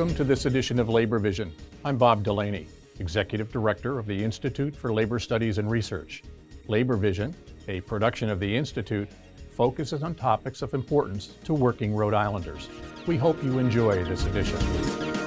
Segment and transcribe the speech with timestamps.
[0.00, 1.52] Welcome to this edition of Labor Vision.
[1.84, 2.68] I'm Bob Delaney,
[3.00, 6.22] Executive Director of the Institute for Labor Studies and Research.
[6.68, 7.36] Labor Vision,
[7.68, 9.10] a production of the Institute,
[9.50, 12.70] focuses on topics of importance to working Rhode Islanders.
[13.06, 15.19] We hope you enjoy this edition.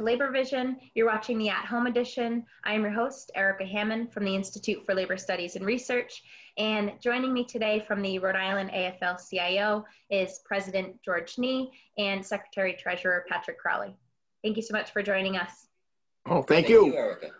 [0.00, 0.78] To Labor Vision.
[0.94, 2.44] You're watching the at home edition.
[2.64, 6.22] I am your host, Erica Hammond from the Institute for Labor Studies and Research.
[6.56, 12.24] And joining me today from the Rhode Island AFL CIO is President George Nee and
[12.24, 13.94] Secretary Treasurer Patrick Crowley.
[14.42, 15.68] Thank you so much for joining us.
[16.26, 16.86] Oh, thank, you.
[16.86, 17.30] you, Erica.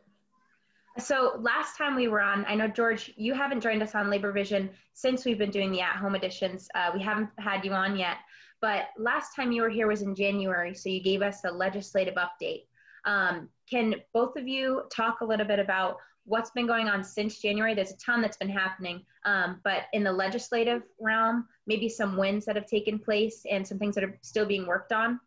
[0.99, 4.33] So last time we were on, I know George, you haven't joined us on Labor
[4.33, 6.69] Vision since we've been doing the at-home editions.
[6.75, 8.19] Uh, we haven't had you on yet,
[8.61, 12.15] but last time you were here was in January, so you gave us a legislative
[12.15, 12.65] update.
[13.05, 17.41] Um, can both of you talk a little bit about what's been going on since
[17.41, 17.75] January?
[17.75, 22.45] There's a ton that's been happening, um, but in the legislative realm, maybe some wins
[22.45, 25.19] that have taken place and some things that are still being worked on.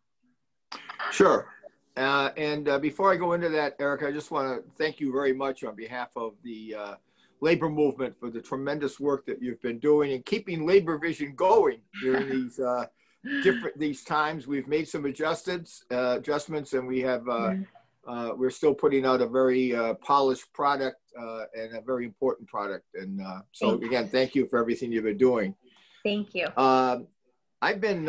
[1.10, 1.48] Sure.
[1.96, 5.12] Uh, and uh, before I go into that, Eric, I just want to thank you
[5.12, 6.94] very much on behalf of the uh,
[7.40, 11.80] labor movement for the tremendous work that you've been doing and keeping Labor Vision going
[12.00, 12.86] during these uh,
[13.42, 14.46] different these times.
[14.46, 17.54] We've made some adjustments, uh, adjustments, and we have uh,
[18.36, 22.84] we're still putting out a very polished product and a very important product.
[22.94, 23.20] And
[23.52, 25.54] so again, thank you for everything you've been doing.
[26.04, 26.48] Thank you.
[26.56, 27.06] Um,
[27.62, 28.08] I've been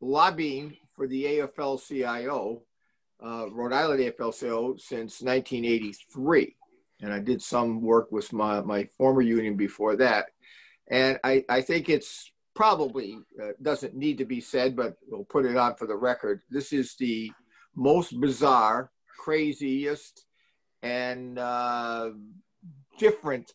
[0.00, 2.62] lobbying for the AFL-CIO,
[3.24, 6.56] uh, Rhode Island AFL-CIO, since 1983.
[7.00, 10.26] And I did some work with my, my former union before that.
[10.88, 15.44] And I, I think it's probably uh, doesn't need to be said, but we'll put
[15.44, 16.42] it on for the record.
[16.50, 17.32] This is the
[17.74, 20.24] most bizarre, craziest,
[20.82, 22.10] and uh,
[22.98, 23.52] different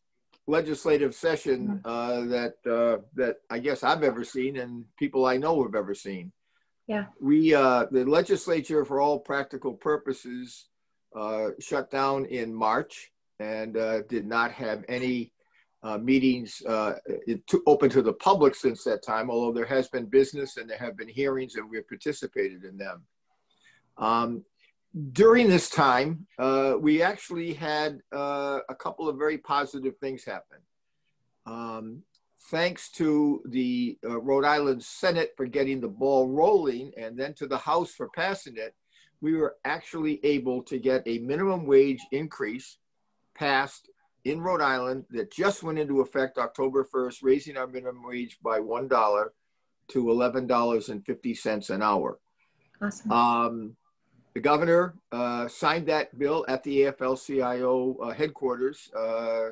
[0.47, 5.63] legislative session uh, that uh, that I guess I've ever seen, and people I know
[5.63, 6.31] have ever seen.
[6.88, 7.05] Yeah.
[7.21, 10.65] We, uh, the legislature, for all practical purposes,
[11.15, 15.31] uh, shut down in March and uh, did not have any
[15.81, 16.95] uh, meetings uh,
[17.47, 20.78] to, open to the public since that time, although there has been business and there
[20.78, 23.03] have been hearings and we've participated in them.
[23.97, 24.45] Um,
[25.13, 30.57] during this time, uh, we actually had a couple of very positive things happen.
[31.45, 32.03] Um,
[32.50, 37.47] thanks to the uh, Rhode Island Senate for getting the ball rolling and then to
[37.47, 38.73] the House for passing it,
[39.22, 42.78] we were actually able to get a minimum wage increase
[43.35, 43.89] passed
[44.25, 48.59] in Rhode Island that just went into effect October 1st, raising our minimum wage by
[48.59, 49.25] $1
[49.90, 52.19] to $11.50 an hour.
[52.81, 53.12] Awesome.
[53.12, 53.75] Um,
[54.34, 59.50] the governor uh, signed that bill at the AFL CIO uh, headquarters uh,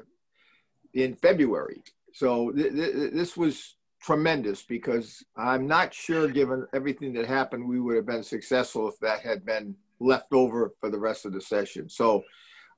[0.94, 1.82] in February.
[2.14, 7.80] So th- th- this was tremendous because I'm not sure, given everything that happened, we
[7.80, 11.42] would have been successful if that had been left over for the rest of the
[11.42, 11.90] session.
[11.90, 12.24] So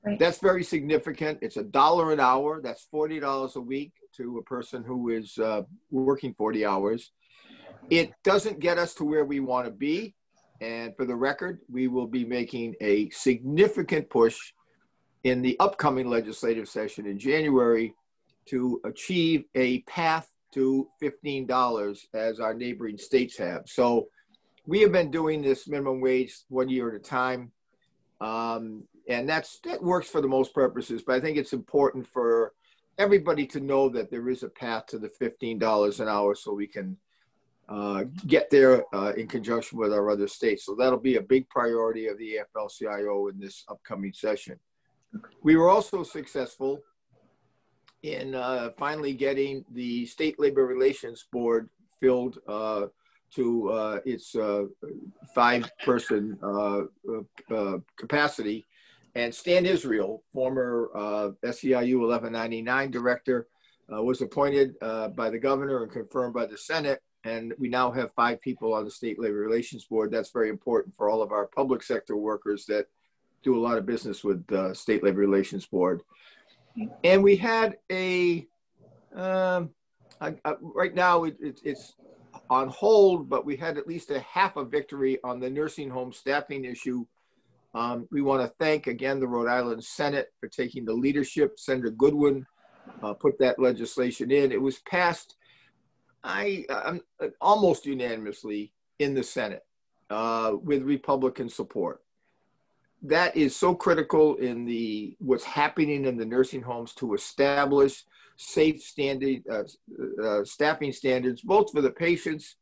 [0.04, 0.18] right.
[0.18, 1.38] that's very significant.
[1.42, 2.60] It's a dollar an hour.
[2.62, 7.12] That's forty dollars a week to a person who is uh, working forty hours.
[7.88, 10.14] It doesn't get us to where we want to be.
[10.60, 14.36] And for the record, we will be making a significant push
[15.24, 17.94] in the upcoming legislative session in January
[18.46, 23.62] to achieve a path to $15 as our neighboring states have.
[23.66, 24.08] So
[24.66, 27.52] we have been doing this minimum wage one year at a time.
[28.20, 32.54] Um, and that's that works for the most purposes, but I think it's important for
[32.96, 36.66] everybody to know that there is a path to the $15 an hour so we
[36.66, 36.96] can
[37.68, 40.66] uh, get there uh, in conjunction with our other states.
[40.66, 44.58] So that'll be a big priority of the AFL-CIO in this upcoming session.
[45.42, 46.80] We were also successful
[48.02, 51.68] in uh, finally getting the State Labor Relations Board
[52.00, 52.86] filled uh,
[53.34, 54.64] to uh, its uh,
[55.34, 56.38] five-person
[57.96, 58.66] capacity.
[59.14, 63.48] And Stan Israel, former uh, SEIU 1199 director,
[63.92, 67.00] uh, was appointed uh, by the governor and confirmed by the Senate.
[67.24, 70.10] And we now have five people on the State Labor Relations Board.
[70.10, 72.86] That's very important for all of our public sector workers that
[73.42, 76.02] do a lot of business with the State Labor Relations Board
[77.04, 78.46] and we had a
[79.14, 79.70] um,
[80.20, 81.94] I, I, right now it, it, it's
[82.48, 86.12] on hold, but we had at least a half a victory on the nursing home
[86.12, 87.04] staffing issue.
[87.74, 91.58] Um, we want to thank again the Rhode Island Senate for taking the leadership.
[91.58, 92.46] Senator Goodwin
[93.02, 94.52] uh, put that legislation in.
[94.52, 95.36] It was passed,
[96.24, 96.64] I
[97.40, 99.64] almost unanimously in the Senate
[100.10, 102.00] uh, with Republican support.
[103.02, 108.04] that is so critical in the what's happening in the nursing homes to establish
[108.36, 109.62] safe standard uh,
[110.22, 112.56] uh, staffing standards both for the patients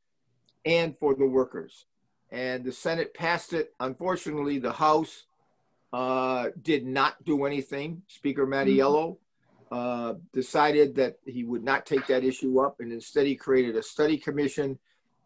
[0.65, 1.87] and for the workers
[2.31, 5.25] and the senate passed it unfortunately the house
[5.93, 9.17] uh, did not do anything speaker mattiello
[9.71, 13.83] uh, decided that he would not take that issue up and instead he created a
[13.83, 14.79] study commission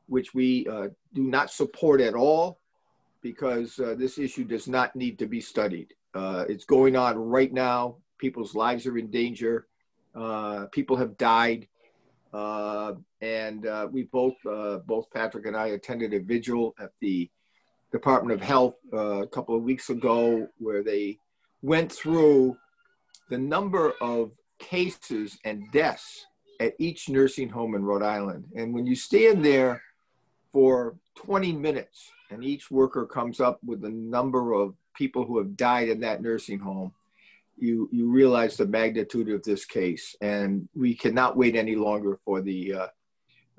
[0.07, 2.59] which we uh, do not support at all
[3.23, 5.95] because uh, this issue does not need to be studied.
[6.15, 7.97] Uh, it's going on right now.
[8.19, 9.67] People's lives are in danger.
[10.15, 11.67] Uh, people have died.
[12.33, 17.31] Uh, and uh, we both, uh, both Patrick and I attended a vigil at the
[17.91, 21.19] Department of Health a couple of weeks ago where they
[21.61, 22.57] went through
[23.29, 26.27] the number of cases and deaths
[26.59, 28.45] at each nursing home in Rhode Island.
[28.57, 29.83] And when you stand there
[30.53, 35.57] for 20 minutes and each worker comes up with the number of people who have
[35.57, 36.93] died in that nursing home,
[37.63, 40.17] you, you realize the magnitude of this case.
[40.21, 42.87] And we cannot wait any longer for the uh,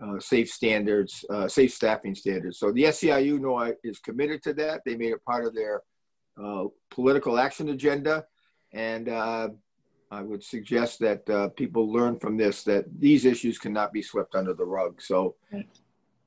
[0.03, 2.59] uh, safe standards, uh, safe staffing standards.
[2.59, 4.81] So the SEIU know is committed to that.
[4.85, 5.83] They made it part of their
[6.43, 8.25] uh, political action agenda.
[8.73, 9.49] And uh,
[10.11, 14.35] I would suggest that uh, people learn from this that these issues cannot be swept
[14.35, 15.01] under the rug.
[15.01, 15.35] So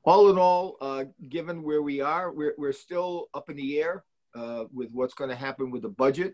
[0.03, 4.03] all in all, uh, given where we are, we're, we're still up in the air
[4.35, 6.33] uh, with what's going to happen with the budget.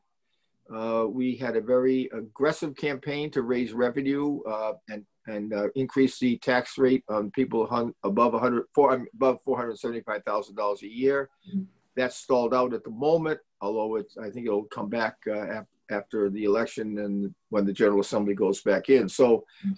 [0.74, 6.20] Uh, we had a very aggressive campaign to raise revenue uh, and and uh, increase
[6.20, 7.64] the tax rate on people
[8.04, 11.30] above 100 four, above four hundred seventy-five thousand dollars a year.
[11.48, 11.64] Mm-hmm.
[11.96, 16.30] That's stalled out at the moment, although it's I think it'll come back uh, after
[16.30, 19.08] the election and when the General Assembly goes back in.
[19.08, 19.74] So mm-hmm.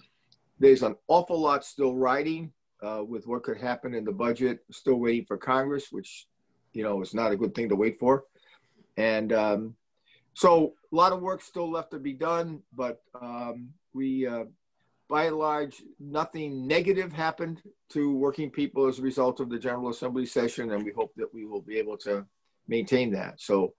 [0.58, 2.52] there's an awful lot still riding
[2.82, 4.60] uh, with what could happen in the budget.
[4.70, 6.26] Still waiting for Congress, which
[6.72, 8.24] you know is not a good thing to wait for.
[8.96, 9.76] And um,
[10.36, 14.44] so a lot of work still left to be done, but um, we, uh,
[15.08, 19.88] by and large, nothing negative happened to working people as a result of the General
[19.88, 22.26] Assembly session, and we hope that we will be able to
[22.68, 23.40] maintain that.
[23.40, 23.72] So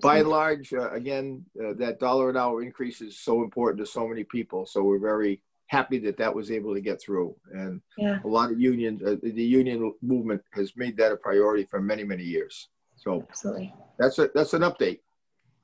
[0.00, 3.86] by and large, uh, again, uh, that dollar an hour increase is so important to
[3.86, 4.64] so many people.
[4.64, 7.36] So we're very happy that that was able to get through.
[7.52, 8.20] And yeah.
[8.24, 12.04] a lot of unions, uh, the union movement has made that a priority for many,
[12.04, 12.70] many years.
[12.96, 15.00] So absolutely, that's a that's an update.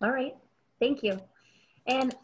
[0.02, 0.34] All right,
[0.78, 1.20] thank you.
[1.86, 2.14] And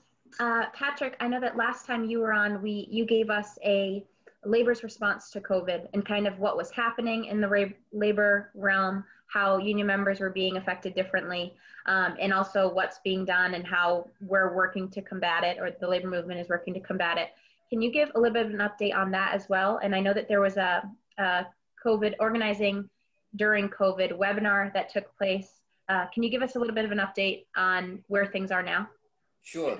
[0.40, 4.04] uh, Patrick, I know that last time you were on, we you gave us a
[4.44, 9.58] labor's response to COVID and kind of what was happening in the labor realm, how
[9.58, 11.54] union members were being affected differently,
[11.86, 15.88] um, and also what's being done and how we're working to combat it, or the
[15.88, 17.30] labor movement is working to combat it.
[17.68, 19.80] Can you give a little bit of an update on that as well?
[19.82, 20.88] And I know that there was a,
[21.18, 21.46] a
[21.84, 22.88] COVID organizing
[23.34, 25.60] during COVID webinar that took place.
[25.88, 28.62] Uh, can you give us a little bit of an update on where things are
[28.62, 28.88] now?
[29.42, 29.78] Sure.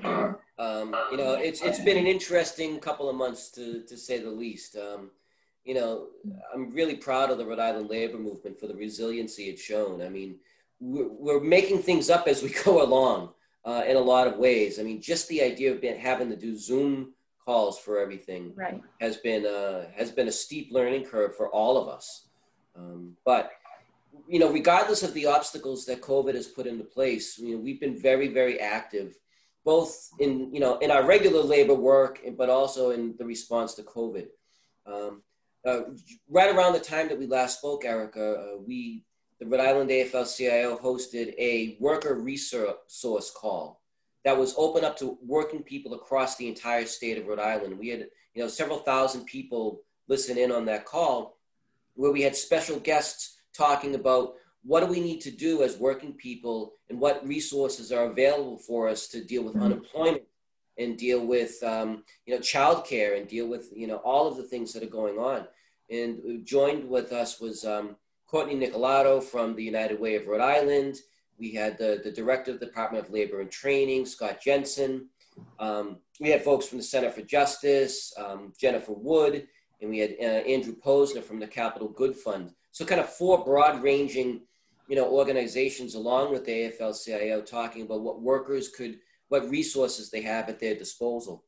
[0.58, 4.30] Um, you know, it's it's been an interesting couple of months to to say the
[4.30, 4.76] least.
[4.76, 5.10] Um,
[5.64, 6.06] you know,
[6.54, 10.00] I'm really proud of the Rhode Island labor movement for the resiliency it's shown.
[10.00, 10.36] I mean,
[10.78, 13.30] we're, we're making things up as we go along
[13.64, 14.78] uh, in a lot of ways.
[14.78, 18.80] I mean, just the idea of being, having to do Zoom calls for everything right.
[19.00, 22.28] has been uh, has been a steep learning curve for all of us.
[22.76, 23.50] Um, but
[24.28, 27.80] you know, regardless of the obstacles that COVID has put into place, you know, we've
[27.80, 29.16] been very very active,
[29.64, 33.82] both in you know in our regular labor work, but also in the response to
[33.82, 34.26] COVID.
[34.86, 35.22] Um,
[35.66, 35.80] uh,
[36.28, 39.04] right around the time that we last spoke, Erica, uh, we
[39.38, 43.82] the Rhode Island AFL-CIO hosted a worker resource call
[44.24, 47.78] that was open up to working people across the entire state of Rhode Island.
[47.78, 51.36] We had, you know, several thousand people listen in on that call
[51.94, 56.12] where we had special guests talking about what do we need to do as working
[56.12, 59.66] people and what resources are available for us to deal with mm-hmm.
[59.66, 60.22] unemployment
[60.78, 64.42] and deal with um, you know childcare and deal with you know all of the
[64.42, 65.46] things that are going on
[65.88, 67.96] and joined with us was um,
[68.30, 70.96] cortney nicolato from the united way of rhode island
[71.38, 75.08] we had the, the director of the Department of Labor and Training, Scott Jensen.
[75.58, 79.46] Um, we had folks from the Center for Justice, um, Jennifer Wood,
[79.80, 82.52] and we had uh, Andrew Posner from the Capital Good Fund.
[82.76, 84.42] So kind of four broad-ranging,
[84.86, 90.20] you know, organizations along with the AFL-CIO talking about what workers could, what resources they
[90.20, 91.42] have at their disposal.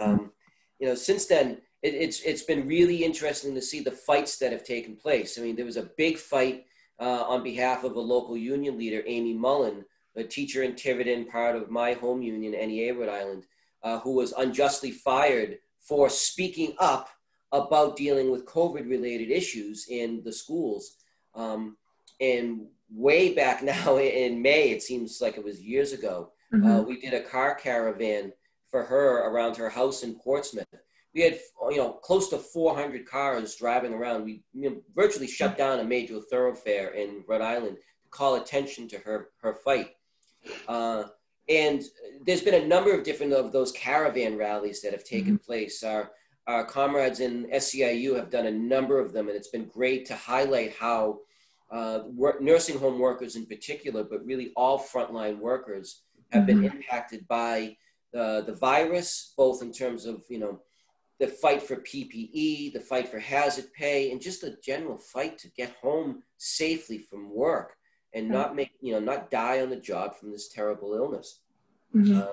[0.00, 0.32] Um,
[0.80, 4.50] you know, since then, it, it's it's been really interesting to see the fights that
[4.50, 5.38] have taken place.
[5.38, 6.64] I mean, there was a big fight
[6.98, 9.84] uh, on behalf of a local union leader, Amy Mullen,
[10.16, 13.46] a teacher in Tiverton, part of my home union, NEA Rhode Island,
[13.84, 17.10] uh, who was unjustly fired for speaking up
[17.52, 20.96] about dealing with COVID related issues in the schools.
[21.34, 21.76] Um,
[22.20, 26.66] and way back now in May, it seems like it was years ago, mm-hmm.
[26.66, 28.32] uh, we did a car caravan
[28.70, 30.66] for her around her house in Portsmouth.
[31.14, 31.38] We had,
[31.70, 34.24] you know, close to 400 cars driving around.
[34.24, 38.88] We you know, virtually shut down a major thoroughfare in Rhode Island to call attention
[38.88, 39.92] to her her fight.
[40.68, 41.04] Uh,
[41.48, 41.82] and
[42.26, 45.46] there's been a number of different of those caravan rallies that have taken mm-hmm.
[45.46, 45.82] place.
[45.82, 46.10] Our
[46.48, 50.16] our comrades in SEIU have done a number of them, and it's been great to
[50.16, 51.20] highlight how
[51.70, 56.02] uh, work, nursing home workers in particular, but really all frontline workers
[56.32, 56.62] have mm-hmm.
[56.62, 57.76] been impacted by
[58.14, 60.62] the, the virus, both in terms of, you know,
[61.20, 65.50] the fight for PPE, the fight for hazard pay, and just a general fight to
[65.50, 67.74] get home safely from work
[68.14, 68.34] and mm-hmm.
[68.34, 71.40] not make, you know, not die on the job from this terrible illness.
[71.94, 72.20] Mm-hmm.
[72.20, 72.26] Uh,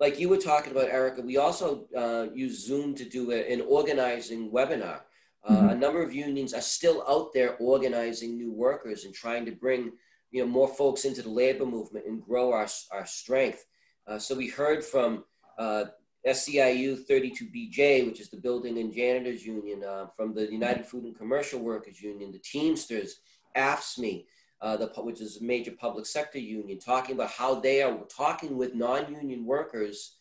[0.00, 3.60] like you were talking about, Erica, we also uh, use Zoom to do a, an
[3.68, 5.02] organizing webinar.
[5.44, 5.68] Uh, mm-hmm.
[5.68, 9.92] A number of unions are still out there organizing new workers and trying to bring
[10.30, 13.66] you know more folks into the labor movement and grow our, our strength.
[14.06, 15.24] Uh, so we heard from
[15.58, 15.84] uh,
[16.26, 21.16] SEIU 32BJ, which is the Building and Janitors Union, uh, from the United Food and
[21.16, 23.20] Commercial Workers Union, the Teamsters,
[23.56, 24.24] AFSCME,
[24.62, 28.56] uh, the, which is a major public sector union, talking about how they are talking
[28.56, 30.16] with non-union workers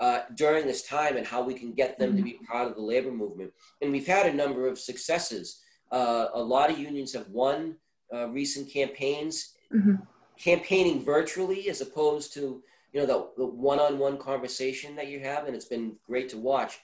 [0.00, 2.18] uh, during this time and how we can get them mm-hmm.
[2.18, 3.52] to be part of the labor movement.
[3.80, 5.60] And we've had a number of successes.
[5.90, 7.76] Uh, a lot of unions have won
[8.12, 9.94] uh, recent campaigns, mm-hmm.
[10.38, 12.62] campaigning virtually as opposed to
[12.92, 16.78] you know the, the, one-on-one conversation that you have, and it's been great to watch.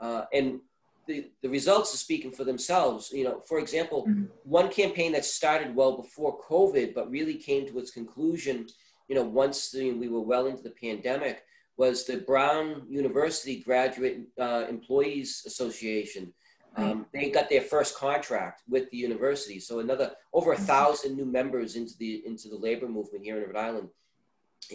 [0.00, 0.60] Uh, and
[1.08, 3.10] the, the results are speaking for themselves.
[3.12, 4.26] You know, for example, mm-hmm.
[4.44, 8.68] one campaign that started well before COVID, but really came to its conclusion,
[9.08, 11.42] you know, once the, we were well into the pandemic,
[11.76, 16.32] was the Brown University Graduate uh, Employees Association.
[16.76, 20.64] Um, they got their first contract with the university, so another over a mm-hmm.
[20.64, 23.88] thousand new members into the into the labor movement here in Rhode Island,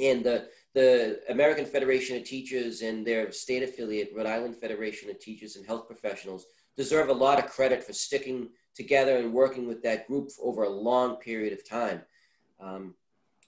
[0.02, 5.20] and the the American Federation of Teachers and their state affiliate, Rhode Island Federation of
[5.20, 9.84] Teachers and Health Professionals, deserve a lot of credit for sticking together and working with
[9.84, 12.02] that group over a long period of time.
[12.60, 12.96] Um,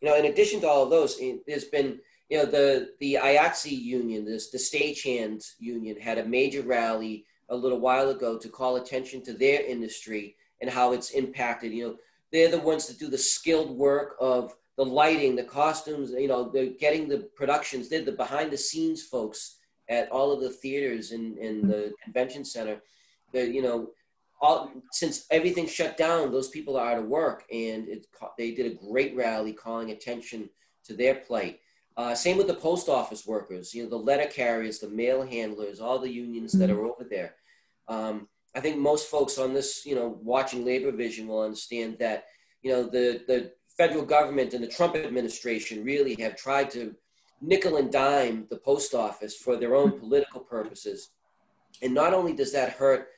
[0.02, 3.72] you know, in addition to all of those, there's been you know, the, the IATSE
[3.72, 8.78] union, this, the stagehands union had a major rally a little while ago to call
[8.78, 11.72] attention to their industry and how it's impacted.
[11.72, 11.96] You know,
[12.32, 16.50] they're the ones that do the skilled work of the lighting, the costumes, you know,
[16.50, 19.58] they're getting the productions, they're the behind the scenes folks
[19.90, 22.82] at all of the theaters and in, in the convention center.
[23.32, 23.92] That, you know,
[24.42, 28.06] all, since everything shut down, those people are out of work and it,
[28.38, 30.50] they did a great rally calling attention
[30.86, 31.60] to their plight.
[31.98, 35.80] Uh, same with the post office workers, you know, the letter carriers, the mail handlers,
[35.80, 37.36] all the unions that are over there.
[37.88, 42.26] Um, I think most folks on this, you know, watching Labor Vision will understand that,
[42.62, 46.96] you know, the, the federal government and the Trump administration really have tried to
[47.42, 51.10] nickel and dime the post office for their own political purposes.
[51.82, 53.10] And not only does that hurt,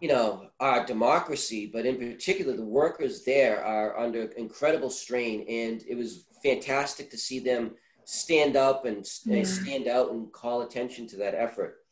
[0.00, 5.44] you know, our democracy, but in particular, the workers there are under incredible strain.
[5.48, 7.72] And it was fantastic to see them
[8.04, 9.44] stand up and, yeah.
[9.44, 11.84] stand out and call attention to that effort.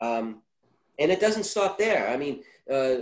[0.00, 0.42] Um,
[0.98, 2.08] and it doesn't stop there.
[2.08, 2.96] I mean, uh,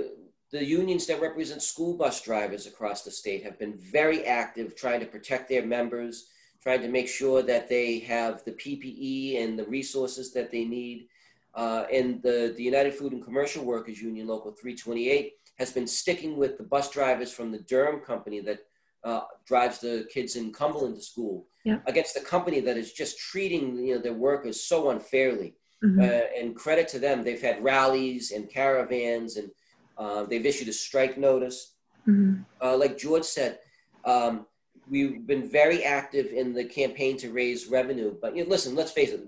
[0.53, 5.01] the unions that represent school bus drivers across the state have been very active trying
[5.01, 6.29] to protect their members,
[6.63, 11.09] trying to make sure that they have the PPE and the resources that they need.
[11.55, 16.37] Uh, and the, the United Food and Commercial Workers Union, Local 328, has been sticking
[16.37, 18.61] with the bus drivers from the Durham company that
[19.05, 21.79] uh, drives the kids in Cumberland to school yeah.
[21.87, 25.55] against the company that is just treating you know their workers so unfairly.
[25.83, 26.01] Mm-hmm.
[26.01, 29.51] Uh, and credit to them, they've had rallies and caravans, and
[29.99, 31.75] uh, they've issued a strike notice.
[32.07, 32.43] Mm-hmm.
[32.61, 33.59] Uh, like George said,
[34.05, 34.47] um,
[34.91, 38.15] we've been very active in the campaign to raise revenue.
[38.21, 39.25] But you know, listen, let's face it,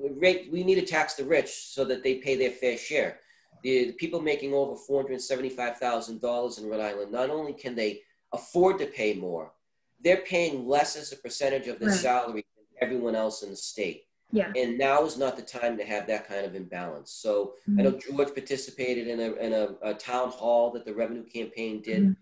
[0.52, 3.20] we need to tax the rich so that they pay their fair share.
[3.62, 7.52] The, the people making over four hundred seventy-five thousand dollars in Rhode Island not only
[7.52, 8.00] can they
[8.32, 9.52] afford to pay more,
[10.02, 11.98] they're paying less as a percentage of their right.
[11.98, 14.04] salary than everyone else in the state.
[14.34, 14.52] Yeah.
[14.56, 17.12] And now is not the time to have that kind of imbalance.
[17.12, 17.80] So mm-hmm.
[17.80, 21.80] I know George participated in a, in a, a, town hall that the revenue campaign
[21.80, 22.02] did.
[22.02, 22.12] Mm-hmm.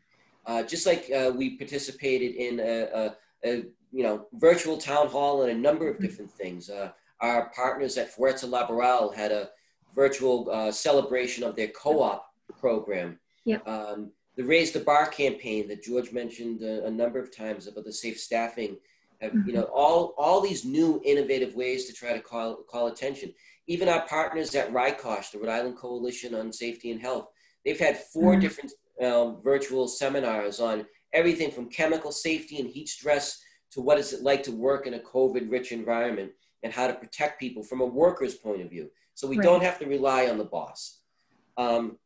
[0.45, 5.43] Uh, just like uh, we participated in a, a, a, you know virtual town hall
[5.43, 6.05] and a number of mm-hmm.
[6.05, 6.69] different things.
[6.69, 6.91] Uh,
[7.21, 9.51] our partners at Fuerza Laboral had a
[9.95, 12.27] virtual uh, celebration of their co-op
[12.59, 13.19] program.
[13.45, 13.59] Yeah.
[13.67, 17.93] Um, the Raise the Bar campaign that George mentioned a number of times about the
[17.93, 18.79] safe staffing,
[19.23, 19.49] have, mm-hmm.
[19.49, 23.33] you know, all, all these new innovative ways to try to call, call attention.
[23.67, 27.29] Even our partners at RICOSH, the Rhode Island Coalition on Safety and Health,
[27.65, 28.41] they've had 4 mm-hmm.
[28.41, 34.13] different um, virtual seminars on everything from chemical safety and heat stress to what is
[34.13, 37.81] it like to work in a COVID rich environment and how to protect people from
[37.81, 38.91] a worker's point of view.
[39.15, 39.45] So we right.
[39.45, 41.01] don't have to rely on the boss.
[41.57, 41.99] Um,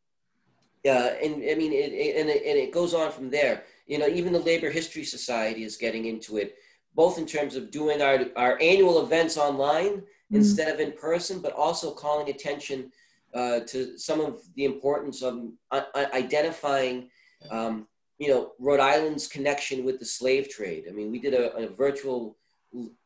[0.85, 3.65] yeah, and I mean, it, it, and, it, and it goes on from there.
[3.87, 6.57] You know, even the Labor History Society is getting into it,
[6.97, 10.37] both in terms of doing our, our annual events online mm-hmm.
[10.41, 12.91] instead of in person, but also calling attention
[13.35, 15.35] uh, to some of the importance of
[15.71, 15.83] uh,
[16.15, 17.09] identifying,
[17.51, 17.87] um,
[18.19, 20.85] you know, Rhode Island's connection with the slave trade.
[20.89, 22.39] I mean, we did a, a virtual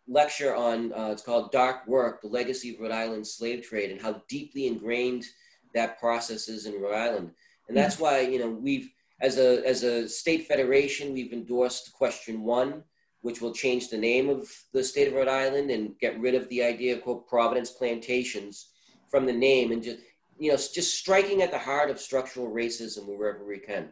[0.06, 4.00] lecture on, uh, it's called Dark Work, the Legacy of Rhode Island's Slave Trade, and
[4.00, 5.24] how deeply ingrained
[5.74, 7.30] that process is in Rhode Island.
[7.68, 8.00] And that's mm.
[8.00, 8.88] why, you know, we've,
[9.20, 12.84] as a, as a state federation, we've endorsed question one,
[13.22, 16.48] which will change the name of the state of Rhode Island and get rid of
[16.48, 18.70] the idea of quote Providence plantations
[19.10, 19.98] from the name and just
[20.38, 23.90] you know just striking at the heart of structural racism wherever we can.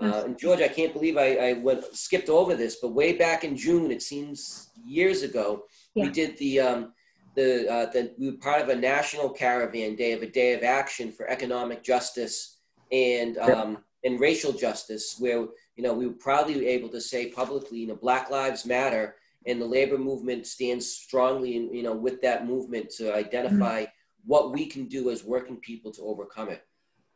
[0.00, 3.42] Uh, and George, I can't believe I, I went skipped over this, but way back
[3.42, 6.04] in June, it seems years ago, yeah.
[6.04, 6.92] we did the um,
[7.34, 10.62] the uh, the we were part of a national caravan day of a day of
[10.62, 12.58] action for economic justice
[12.92, 15.48] and um, and racial justice, where
[15.78, 19.14] you know, we were proudly able to say publicly, you know, Black Lives Matter,
[19.46, 23.92] and the labor movement stands strongly, in, you know, with that movement to identify mm-hmm.
[24.26, 26.66] what we can do as working people to overcome it.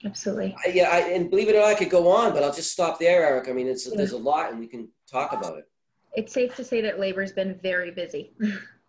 [0.05, 0.55] Absolutely.
[0.65, 2.71] I, yeah, I, and believe it or not, I could go on, but I'll just
[2.71, 3.49] stop there, Eric.
[3.49, 3.95] I mean, it's yeah.
[3.97, 5.65] there's a lot, and we can talk about it.
[6.15, 8.33] It's safe to say that labor's been very busy.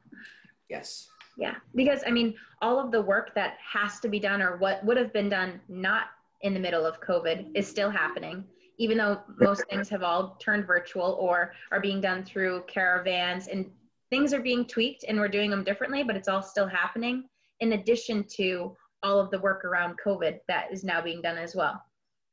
[0.70, 1.08] yes.
[1.36, 4.86] Yeah, because I mean, all of the work that has to be done, or what
[4.86, 6.06] would have been done, not
[6.42, 8.44] in the middle of COVID, is still happening
[8.77, 13.70] even though most things have all turned virtual or are being done through caravans and
[14.09, 17.25] things are being tweaked and we're doing them differently, but it's all still happening
[17.59, 21.55] in addition to all of the work around COVID that is now being done as
[21.55, 21.81] well,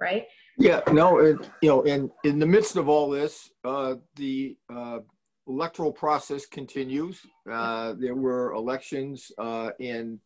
[0.01, 0.27] right?
[0.59, 4.99] Yeah, no, it, you know, in, in the midst of all this, uh, the uh,
[5.47, 7.21] electoral process continues.
[7.51, 10.21] Uh, there were elections uh, in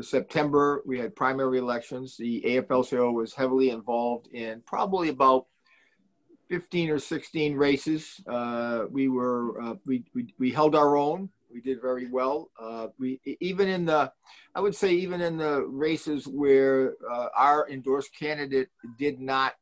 [0.00, 2.16] September, we had primary elections.
[2.16, 5.46] The AFL-CIO was heavily involved in probably about
[6.48, 8.20] 15 or 16 races.
[8.26, 11.28] Uh, we were uh, we, we, we held our own.
[11.52, 12.50] We did very well.
[12.60, 14.12] Uh, we even in the,
[14.54, 18.68] I would say even in the races where uh, our endorsed candidate
[18.98, 19.54] did not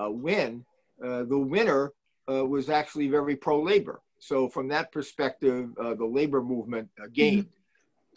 [0.00, 0.64] uh, win,
[1.04, 1.92] uh, the winner
[2.26, 4.02] was actually very pro-labor.
[4.18, 7.44] So from that perspective, the labor movement gained.
[7.44, 7.57] Mm-hmm.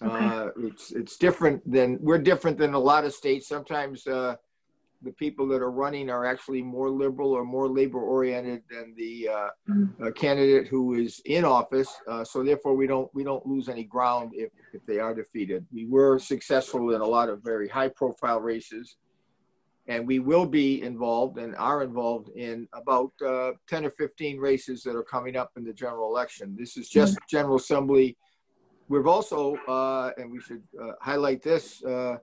[0.04, 0.26] Okay.
[0.26, 3.48] Uh, it's it's different than we're different than a lot of states.
[3.48, 4.36] Sometimes uh,
[5.04, 9.30] the people that are running are actually more liberal or more labor oriented than the
[9.30, 10.04] uh, mm-hmm.
[10.04, 11.90] Uh, candidate who is in office.
[12.08, 15.66] Uh, so therefore, we don't we don't lose any ground if if they are defeated.
[15.72, 18.96] We were successful in a lot of very high profile races.
[19.88, 24.84] And we will be involved and are involved in about uh, 10 or 15 races
[24.84, 26.56] that are coming up in the general election.
[26.58, 27.26] This is just mm-hmm.
[27.36, 28.16] General Assembly
[28.89, 32.17] We've also, uh, and we should uh, highlight this, uh,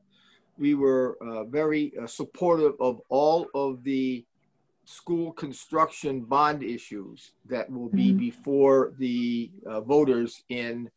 [0.58, 4.24] we were uh, very uh, supportive of all of the
[4.84, 8.18] school construction bond issues that will be mm-hmm.
[8.18, 10.90] before the uh, voters in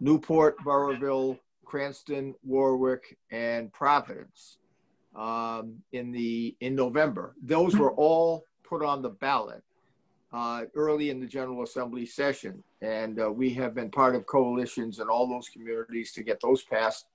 [0.00, 4.58] Newport, Burrillville, Cranston, Warwick, and Providence
[5.14, 7.34] um, in the in November.
[7.42, 9.62] Those were all put on the ballot
[10.32, 12.62] uh, early in the General Assembly session.
[12.82, 16.62] And uh, we have been part of coalitions in all those communities to get those
[16.62, 17.06] passed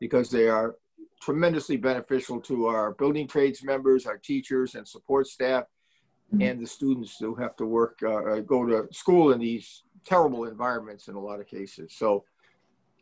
[0.00, 0.76] because they are
[1.20, 5.64] tremendously beneficial to our building trades members, our teachers and support staff,
[6.32, 6.42] mm-hmm.
[6.42, 10.44] and the students who have to work, uh, uh go to school in these terrible
[10.44, 11.94] environments in a lot of cases.
[11.94, 12.24] So,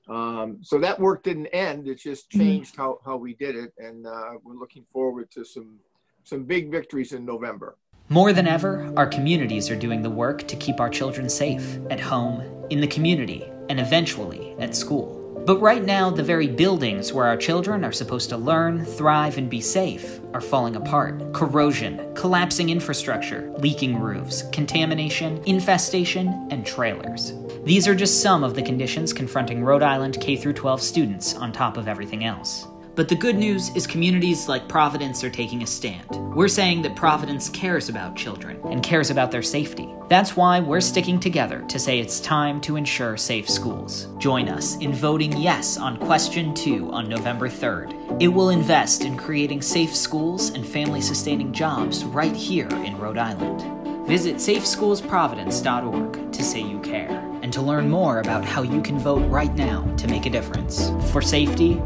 [0.08, 1.88] um, so that work didn't end.
[1.88, 2.40] It just mm-hmm.
[2.40, 3.72] changed how, how we did it.
[3.78, 5.78] And uh, we're looking forward to some,
[6.24, 7.76] some big victories in November.
[8.12, 12.00] More than ever, our communities are doing the work to keep our children safe at
[12.00, 15.40] home, in the community, and eventually at school.
[15.46, 19.48] But right now, the very buildings where our children are supposed to learn, thrive, and
[19.48, 21.32] be safe are falling apart.
[21.32, 27.34] Corrosion, collapsing infrastructure, leaking roofs, contamination, infestation, and trailers.
[27.62, 31.76] These are just some of the conditions confronting Rhode Island K 12 students on top
[31.76, 32.66] of everything else.
[33.00, 36.04] But the good news is communities like Providence are taking a stand.
[36.34, 39.88] We're saying that Providence cares about children and cares about their safety.
[40.10, 44.08] That's why we're sticking together to say it's time to ensure safe schools.
[44.18, 48.20] Join us in voting yes on question 2 on November 3rd.
[48.20, 53.16] It will invest in creating safe schools and family sustaining jobs right here in Rhode
[53.16, 53.62] Island.
[54.06, 57.08] Visit safeschoolsprovidence.org to say you care
[57.40, 60.90] and to learn more about how you can vote right now to make a difference
[61.10, 61.80] for safety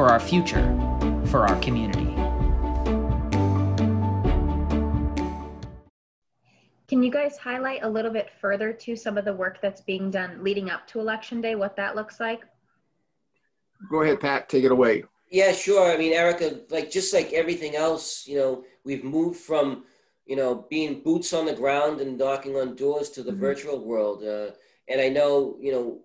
[0.00, 0.64] for our future,
[1.26, 2.06] for our community.
[6.88, 9.80] Can Can you guys highlight a little bit further to some of the work that's
[9.80, 12.42] being done leading up to Election Day, what that looks like?
[13.90, 15.04] Go ahead, Pat, take it away.
[15.30, 15.90] Yeah, sure.
[15.90, 19.84] I mean, Erica, like just like everything else, you know, we've moved from,
[20.26, 23.40] you know, being boots on the ground and knocking on doors to the mm-hmm.
[23.40, 24.22] virtual world.
[24.22, 24.50] Uh,
[24.86, 26.00] and I know, you know,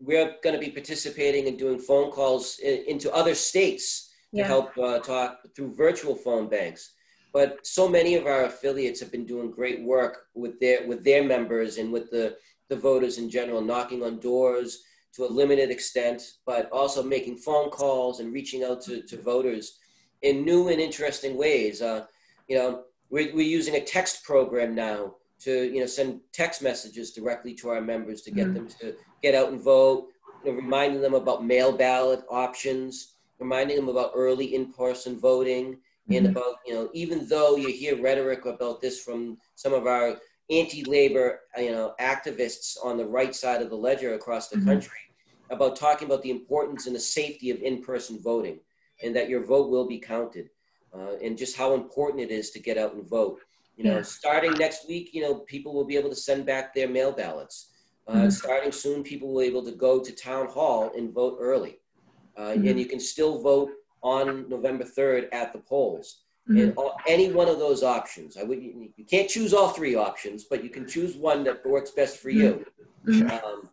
[0.00, 4.42] we're going to be participating and doing phone calls in, into other states yeah.
[4.42, 6.92] to help uh, talk through virtual phone banks.
[7.32, 11.22] But so many of our affiliates have been doing great work with their with their
[11.22, 12.36] members and with the
[12.68, 14.82] the voters in general, knocking on doors
[15.12, 19.78] to a limited extent, but also making phone calls and reaching out to, to voters
[20.22, 21.82] in new and interesting ways.
[21.82, 22.06] Uh,
[22.48, 27.12] you know, we're, we're using a text program now to you know send text messages
[27.12, 28.54] directly to our members to get mm-hmm.
[28.54, 30.08] them to get out and vote,
[30.44, 36.14] you know, reminding them about mail ballot options, reminding them about early in-person voting, mm-hmm.
[36.14, 40.16] and about you know even though you hear rhetoric about this from some of our
[40.50, 44.68] anti-labor you know activists on the right side of the ledger across the mm-hmm.
[44.68, 44.98] country
[45.50, 48.60] about talking about the importance and the safety of in-person voting
[49.02, 50.48] and that your vote will be counted
[50.94, 53.40] uh, and just how important it is to get out and vote
[53.76, 54.02] you know yeah.
[54.02, 57.68] starting next week you know people will be able to send back their mail ballots
[58.08, 58.28] uh, mm-hmm.
[58.30, 61.78] starting soon people will be able to go to town hall and vote early
[62.36, 62.68] uh, mm-hmm.
[62.68, 63.70] and you can still vote
[64.02, 66.60] on november 3rd at the polls mm-hmm.
[66.60, 69.94] and all, any one of those options i would you, you, can't choose all three
[69.94, 72.64] options but you can choose one that works best for you
[73.06, 73.30] mm-hmm.
[73.44, 73.68] um,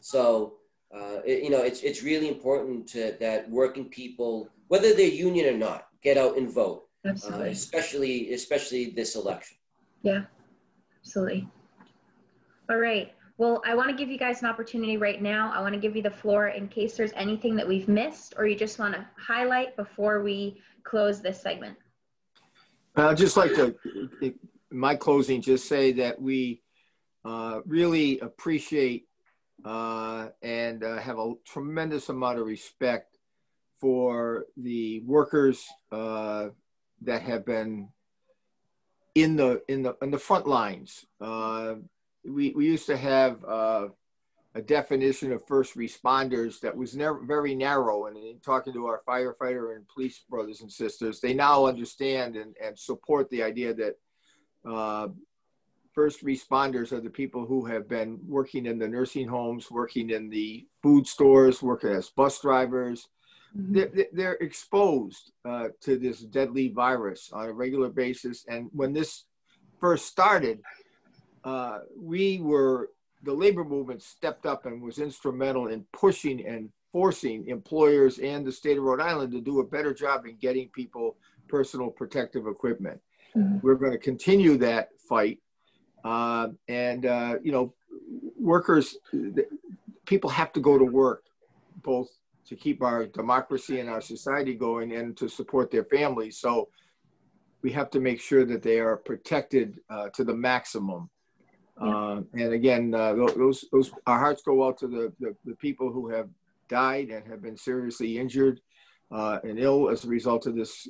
[0.00, 0.54] so
[0.94, 5.54] uh, it, you know, it's, it's really important to, that working people, whether they're union
[5.54, 9.56] or not, get out and vote, uh, especially, especially this election.
[10.02, 10.22] Yeah,
[11.00, 11.48] absolutely.
[12.68, 13.12] All right.
[13.38, 15.50] Well, I want to give you guys an opportunity right now.
[15.54, 18.46] I want to give you the floor in case there's anything that we've missed or
[18.46, 21.76] you just want to highlight before we close this segment.
[22.96, 23.74] I'd just like to,
[24.70, 26.60] my closing, just say that we
[27.24, 29.06] uh, really appreciate
[29.64, 33.16] uh, and uh, have a tremendous amount of respect
[33.80, 36.48] for the workers uh,
[37.02, 37.88] that have been
[39.14, 41.04] in the in the in the front lines.
[41.20, 41.74] Uh,
[42.24, 43.88] we we used to have uh,
[44.54, 48.06] a definition of first responders that was never very narrow.
[48.06, 52.56] And in talking to our firefighter and police brothers and sisters, they now understand and,
[52.62, 53.94] and support the idea that
[54.68, 55.08] uh,
[55.94, 60.28] first responders are the people who have been working in the nursing homes, working in
[60.28, 63.08] the food stores, working as bus drivers.
[63.56, 63.74] Mm-hmm.
[63.74, 68.44] They're, they're, exposed uh, to this deadly virus on a regular basis.
[68.48, 69.24] And when this
[69.80, 70.60] first started,
[71.44, 72.90] uh, we were,
[73.22, 78.52] the labor movement stepped up and was instrumental in pushing and forcing employers and the
[78.52, 81.16] state of Rhode Island to do a better job in getting people
[81.48, 83.00] personal protective equipment.
[83.36, 83.58] Mm-hmm.
[83.62, 85.40] We're going to continue that fight
[86.04, 87.74] uh, and, uh, you know,
[88.38, 88.96] workers,
[90.06, 91.24] people have to go to work
[91.82, 92.08] both
[92.50, 96.36] to keep our democracy and our society going and to support their families.
[96.38, 96.68] So
[97.62, 101.08] we have to make sure that they are protected uh, to the maximum.
[101.80, 105.90] Uh, and again, uh, those, those, our hearts go out to the, the, the, people
[105.90, 106.28] who have
[106.68, 108.60] died and have been seriously injured
[109.12, 110.88] uh, and ill as a result of this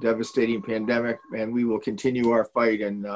[0.00, 1.18] devastating pandemic.
[1.36, 3.06] And we will continue our fight and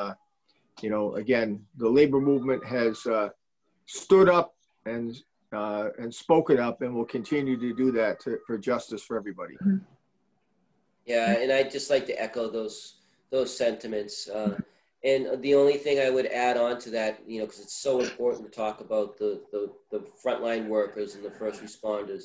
[0.83, 3.31] you know, again, the labor movement has uh,
[3.87, 5.17] stood up and
[5.57, 9.55] uh, and spoken up, and will continue to do that to, for justice for everybody.
[9.55, 9.79] Mm-hmm.
[11.07, 12.97] Yeah, and I'd just like to echo those
[13.31, 14.29] those sentiments.
[14.29, 14.59] Uh,
[15.03, 18.01] and the only thing I would add on to that, you know, because it's so
[18.01, 22.25] important to talk about the, the, the frontline workers and the first responders,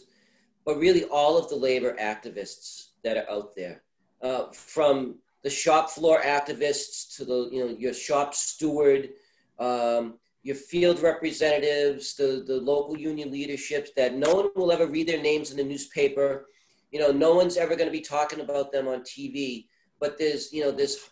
[0.65, 3.84] but really all of the labor activists that are out there,
[4.24, 9.10] uh, from the shop floor activists to the you know your shop steward
[9.60, 15.08] um, your field representatives the, the local union leaderships that no one will ever read
[15.08, 16.47] their names in the newspaper.
[16.91, 19.67] You know no one's ever going to be talking about them on tv
[20.01, 21.12] but there's you know this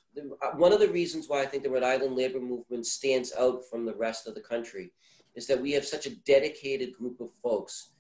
[0.58, 3.86] one of the reasons why i think the rhode island labor movement stands out from
[3.86, 4.92] the rest of the country
[5.36, 7.92] is that we have such a dedicated group of folks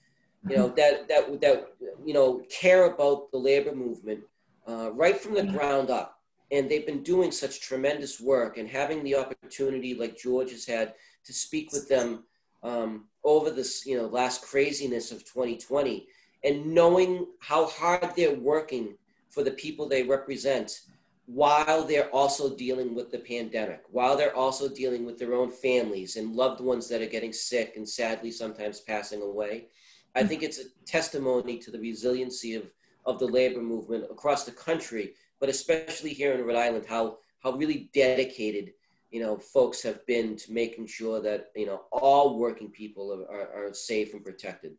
[0.49, 1.67] you know that that that
[2.05, 4.19] you know care about the labor movement
[4.67, 6.18] uh, right from the ground up
[6.51, 10.93] and they've been doing such tremendous work and having the opportunity like george has had
[11.23, 12.23] to speak with them
[12.63, 16.07] um, over this you know last craziness of 2020
[16.43, 18.95] and knowing how hard they're working
[19.29, 20.81] for the people they represent
[21.25, 26.15] while they're also dealing with the pandemic while they're also dealing with their own families
[26.15, 29.67] and loved ones that are getting sick and sadly sometimes passing away
[30.15, 32.71] i think it's a testimony to the resiliency of,
[33.05, 37.52] of the labor movement across the country but especially here in Rhode Island, how how
[37.52, 38.73] really dedicated
[39.12, 43.67] you know folks have been to making sure that you know all working people are,
[43.67, 44.73] are, safe and protected.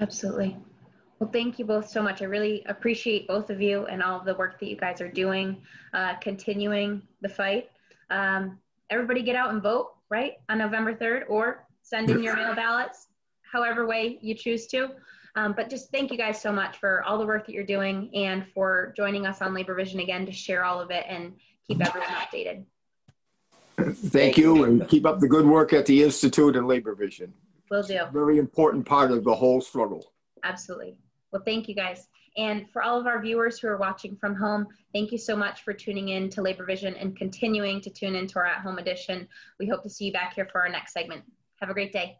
[0.00, 0.56] Absolutely.
[1.18, 2.22] Well, thank you both so much.
[2.22, 5.10] I really appreciate both of you and all of the work that you guys are
[5.10, 5.60] doing,
[5.92, 7.70] uh, continuing the fight.
[8.10, 8.58] Um,
[8.90, 13.08] everybody get out and vote, right, on November 3rd, or send in your mail ballots,
[13.42, 14.90] however way you choose to.
[15.36, 18.10] Um, but just thank you guys so much for all the work that you're doing
[18.14, 21.34] and for joining us on Labor Vision again to share all of it and
[21.66, 22.64] keep everyone updated.
[23.78, 27.32] Thank you, and keep up the good work at the Institute and Labor Vision.
[27.70, 28.00] Will do.
[28.12, 30.12] Very important part of the whole struggle.
[30.42, 30.96] Absolutely.
[31.30, 32.08] Well, thank you guys.
[32.36, 35.62] And for all of our viewers who are watching from home, thank you so much
[35.62, 39.28] for tuning in to Labor Vision and continuing to tune into our at home edition.
[39.58, 41.22] We hope to see you back here for our next segment.
[41.60, 42.18] Have a great day.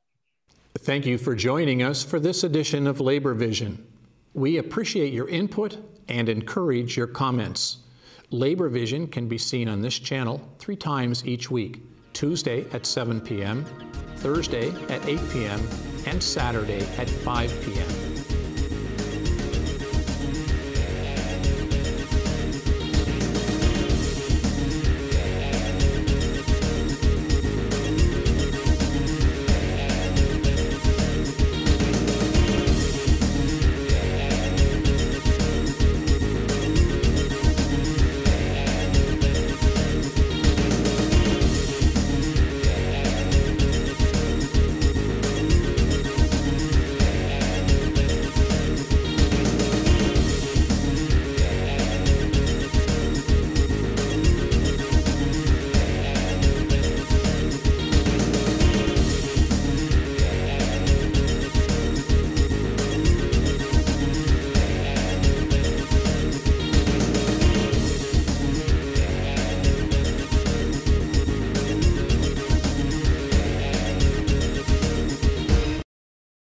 [0.79, 3.85] Thank you for joining us for this edition of Labor Vision.
[4.33, 5.77] We appreciate your input
[6.09, 7.79] and encourage your comments.
[8.31, 13.21] Labor Vision can be seen on this channel three times each week Tuesday at 7
[13.21, 13.65] p.m.,
[14.17, 15.61] Thursday at 8 p.m.,
[16.07, 17.89] and Saturday at 5 p.m.